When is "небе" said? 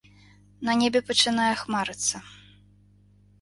0.81-1.01